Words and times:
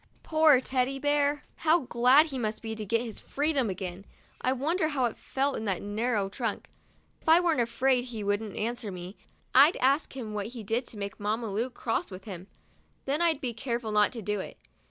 Poor 0.23 0.59
Teddy 0.59 0.97
Bear, 0.97 1.43
how 1.57 1.81
glad 1.81 2.25
he 2.25 2.39
must 2.39 2.63
be 2.63 2.73
to 2.73 2.83
get 2.87 3.01
his 3.03 3.19
freedom 3.19 3.69
again! 3.69 4.03
I 4.41 4.51
wonder 4.51 4.87
how 4.87 5.05
it 5.05 5.15
felt 5.15 5.55
in 5.55 5.65
that 5.65 5.83
narrow 5.83 6.27
trunk. 6.27 6.71
If 7.21 7.29
I 7.29 7.39
weren't 7.39 7.61
afraid 7.61 8.05
he 8.05 8.23
wouldn't 8.23 8.55
answer 8.57 8.91
me, 8.91 9.15
I'd 9.53 9.77
ask 9.77 10.17
him 10.17 10.33
what 10.33 10.47
he 10.57 10.63
did 10.63 10.87
to 10.87 10.97
make 10.97 11.19
Mamma 11.19 11.51
Lu 11.51 11.69
cross 11.69 12.09
with 12.09 12.23
him; 12.23 12.47
then 13.05 13.21
I'd 13.21 13.41
be 13.41 13.53
careful 13.53 13.91
not 13.91 14.11
to 14.13 14.23
do 14.23 14.39
it. 14.39 14.57